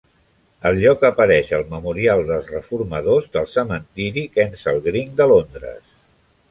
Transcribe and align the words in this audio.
El 0.69 0.79
lloc 0.83 1.03
apareix 1.09 1.51
al 1.57 1.65
Memorial 1.73 2.23
dels 2.31 2.49
Reformadors 2.55 3.29
del 3.39 3.49
Cementiri 3.59 4.27
Kensal 4.39 4.85
Green 4.89 5.15
de 5.23 5.31
Londres. 5.37 5.83